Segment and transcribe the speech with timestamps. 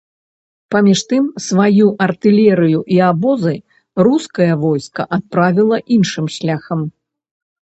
[0.75, 3.53] Паміж тым, сваю артылерыю і абозы
[4.09, 6.79] рускае войска адправіла іншым шляхам.